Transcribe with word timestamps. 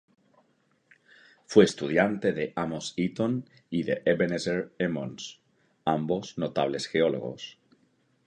Fue 1.45 1.63
estudiante 1.63 2.33
de 2.33 2.53
Amos 2.55 2.95
Eaton 2.97 3.47
y 3.69 3.83
de 3.83 4.01
Ebenezer 4.05 4.71
Emmons, 4.79 5.39
ambos 5.85 6.39
notables 6.39 6.87
geólogos. 6.87 7.59